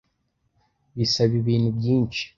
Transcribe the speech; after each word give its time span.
bisaba 0.97 1.33
ibintu 1.41 1.69
byinshi 1.77 2.23